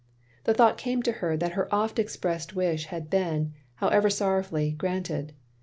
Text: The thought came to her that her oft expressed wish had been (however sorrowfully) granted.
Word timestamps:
The 0.45 0.53
thought 0.55 0.79
came 0.79 1.03
to 1.03 1.11
her 1.11 1.37
that 1.37 1.51
her 1.51 1.71
oft 1.71 1.99
expressed 1.99 2.55
wish 2.55 2.85
had 2.85 3.07
been 3.11 3.53
(however 3.75 4.09
sorrowfully) 4.09 4.71
granted. 4.71 5.33